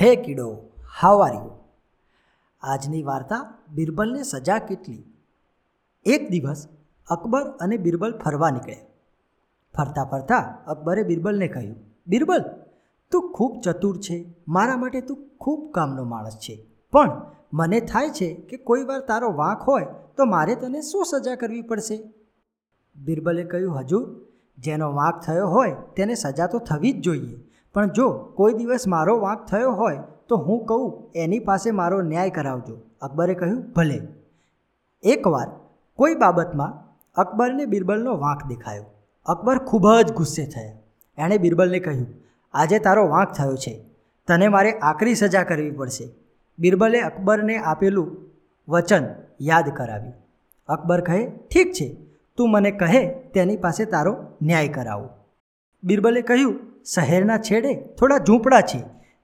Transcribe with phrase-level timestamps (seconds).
[0.00, 0.58] હે કીડો
[1.00, 1.50] how are you
[2.62, 5.04] આજની વાર્તા બિરબલને સજા કેટલી?
[6.04, 6.68] એક દિવસ
[7.10, 8.76] અકબર અને બિરબલ ફરવા નીકળ્યા.
[9.74, 11.76] ફરતા ફરતા અકબરે બિરબલને કહ્યું,
[12.06, 12.44] બિરબલ,
[13.10, 16.66] તું ખૂબ ચતુર છે, મારા માટે તું ખૂબ કામનો માણસ છે.
[16.92, 17.22] પણ
[17.52, 19.86] મને થાય છે કે કોઈ વાર તારો વાંક હોય
[20.16, 22.12] તો મારે તને શું સજા કરવી પડશે?
[23.04, 24.20] બિરબલે કહ્યું, હજુર,
[24.58, 27.53] જેનો વાંક થયો હોય તેને સજા તો થવી જ જોઈએ.
[27.74, 29.98] પણ જો કોઈ દિવસ મારો વાંક થયો હોય,
[30.28, 32.76] તો હું કહું, એની પાસે મારો ન્યાય કરાવજો.
[33.00, 34.00] અકબરે કહ્યું, ભલે.
[35.02, 35.48] એકવાર
[35.96, 38.84] કોઈ બાબતમાં અકબરને બિરબલનો વાંક દેખાયો.
[39.26, 40.72] અકબર ખૂબ જ ગુસ્સે થયા.
[41.18, 42.06] એણે બિરબલને કહ્યું,
[42.54, 43.84] આજે તારો વાંક થયો છે.
[44.28, 46.08] તને મારે આકરી સજા કરવી પડશે.
[46.58, 48.16] બિરબલે અકબરને આપેલું
[48.68, 49.04] વચન
[49.40, 50.14] યાદ કરાવ્યું.
[50.68, 51.96] અકબર કહે, ઠીક છે.
[52.36, 55.08] તું મને કહે, તેની પાસે તારો ન્યાય કરાવો.
[55.82, 58.78] બિરબલે કહ્યું શહેરના છેડે થોડા ઝૂંપડા છે.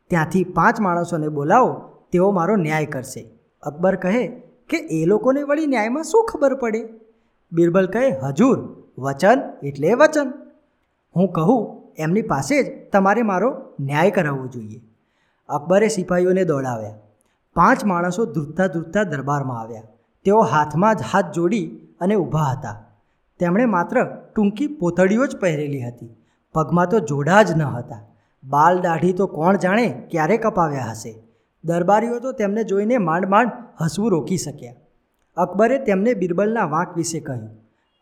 [0.09, 1.81] ત્યાંથી પાંચ માણસોને બોલાવો,
[2.13, 3.31] તેઓ મારો ન્યાય કરશે.
[3.63, 4.29] અકબર કહે
[4.69, 6.89] કે એ લોકોને વળી ન્યાયમાં શું ખબર પડે?
[7.53, 10.33] બિરબલ કહે, હજુર, વચન એટલે વચન.
[11.17, 14.81] હું કહું, એમની પાસે જ તમારે મારો ન્યાય કરાવવો જોઈએ.
[15.49, 16.95] અકબરે સિપાહીઓને દોડાવ્યા.
[17.55, 19.83] પાંચ માણસો ધ્રુજતા ધ્રુજતા દરબારમાં આવ્યા.
[20.25, 21.71] તેઓ હાથમાં જ હાથ જોડી
[22.01, 22.85] અને ઊભા હતા.
[23.39, 24.05] તેમણે માત્ર
[24.35, 26.17] ટૂંકી પોતળીઓ જ પહેરેલી હતી.
[26.53, 28.01] પગમાં તો જોડા જ ન હતા.
[28.45, 31.23] બાલ દાઢી તો કોણ જાણે ક્યારે કપાવ્યા હશે?
[31.65, 34.75] દરબારીઓ તો તેમને જોઈને માંડ માંડ હસવું રોકી શક્યા.
[35.37, 37.49] અકબરે તેમને બિરબલના વાંક વિશે કહ્યું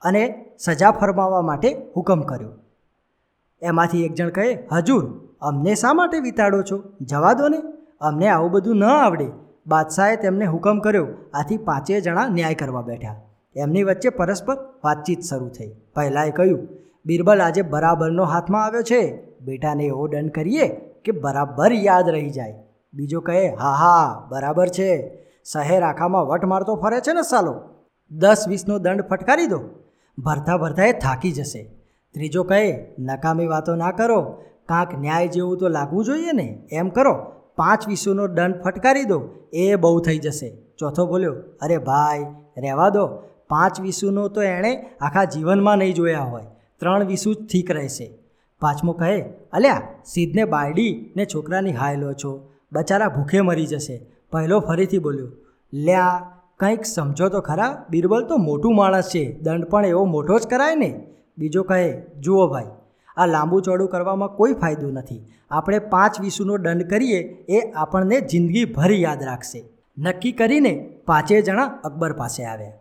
[0.03, 2.51] અને સજા ફરમાવવા માટે હુકમ કર્યો.
[3.63, 6.83] એમાંથી એક જણ કહે, હજુર, અમને શા માટે વિતાડો છો?
[7.01, 7.63] જવા દો ને.
[8.01, 9.29] અમને આવું બધું ન આવડે
[9.67, 11.07] બાદશાહે તેમને હુકમ કર્યો.
[11.35, 13.15] આથી પાંચેય જણા ન્યાય કરવા બેઠા.
[13.57, 15.71] એમની વચ્ચે પરસ્પર વાતચીત શરૂ થઈ.
[15.95, 16.69] પહેલાંએ કહ્યું
[17.07, 19.29] બિરબલ આજે બરાબરનો હાથમાં આવ્યો છે.
[19.41, 20.69] બેટાને એવો દંડ કરીએ
[21.05, 22.55] કે બરાબર યાદ રહી જાય.
[22.95, 25.19] બીજો કહે, હા હા, બરાબર છે.
[25.53, 27.61] શહેર આખામાં વટ મારતો ફરે છે ને સાલો?
[28.11, 29.61] દસ વીસનો દંડ ફટકારી દો.
[30.19, 31.63] ભરતા ભરતા એ થાકી જશે.
[32.15, 34.43] ત્રીજો કહે, નકામી વાતો ના કરો.
[34.69, 36.69] કાંક ન્યાય જેવું તો લાગવું જોઈએ ને.
[36.73, 37.33] એમ કરો.
[37.57, 39.23] પાંચ વીસોનો દંડ ફટકારી દો.
[39.53, 40.57] એ બહુ થઈ જશે.
[40.79, 42.25] ચોથો બોલ્યો, અરે ભાઈ,
[42.59, 43.07] રહેવા દો.
[43.49, 46.43] પાંચ વીસુનો તો એણે આખા જીવનમાં નહીં જોયા હોય.
[46.81, 48.19] ત્રણ વીસુ ઠીક રહેશે.
[48.61, 49.21] પાંચમો કહે,
[49.53, 52.51] અલ્યા સીધને બાયડી ને છોકરાની હાય લો છો.
[52.73, 54.07] બચારા ભૂખે મરી જશે.
[54.33, 55.29] પહેલો ફરીથી બોલ્યો,
[55.73, 60.47] લ્યા, કંઈક સમજો તો ખરા, બિરબલ તો મોટું માણસ છે, દંડ પણ એવો મોટો જ
[60.47, 61.01] કરાય ને?
[61.39, 62.65] બીજો કહે, જુઓ ભાઈ,
[63.17, 65.21] આ લાંબુ ચોડું કરવામાં કોઈ ફાયદો નથી.
[65.51, 67.19] આપણે પાંચ વીસુનો દંડ કરીએ,
[67.49, 69.65] એ આપણને જિંદગીભર યાદ રાખશે.
[69.99, 72.73] નક્કી કરીને પાંચેય જણા અકબર પાસે આવ્યા.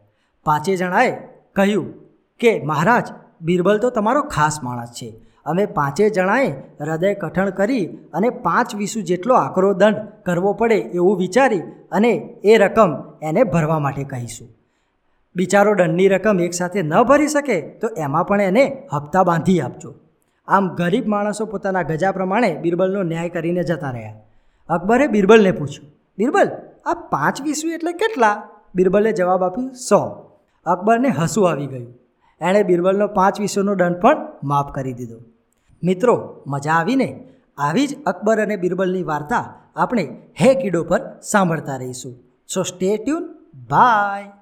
[0.44, 1.18] પાંચેય જણાએ
[1.54, 1.94] કહ્યું
[2.40, 3.08] કે, મહારાજ
[3.42, 5.10] બિરબલ તો તમારો ખાસ માણસ છે.
[5.46, 6.50] અમે પાંચેય જણાએ
[6.82, 11.60] હૃદય કઠણ કરી અને પાંચ વીસુ જેટલો આકરો દંડ કરવો પડે એવું વિચારી
[11.92, 12.12] અને
[12.44, 14.48] એ રકમ એને ભરવા માટે કહીશું.
[15.36, 19.94] બિચારો દંડની રકમ એકસાથે ન ભરી શકે તો એમાં પણ એને હપ્તા બાંધી આપજો.
[20.48, 24.14] આમ ગરીબ માણસો પોતાના ગજા પ્રમાણે બિરબલનો ન્યાય કરીને જતા રહ્યા.
[24.70, 26.52] અકબરે બિરબલને પૂછ્યું, બિરબલ,
[26.86, 28.44] આ પાંચ વીસુ એટલે કેટલા?
[28.76, 30.00] બિરબલે જવાબ આપ્યું, સો.
[30.66, 31.94] અકબરને હસવું આવી ગયું.
[32.42, 35.20] એણે બિરબલનો પાંચ વિશ્વનો દંડ પણ માફ કરી દીધો.
[35.84, 37.28] મિત્રો, મજા આવીને
[37.58, 42.16] આવી જ અકબર અને બિરબલની વાર્તા આપણે હે કીડો પર સાંભળતા રહીશું.
[42.54, 43.24] સો સ્ટે ટ્યુન
[43.70, 44.37] બાય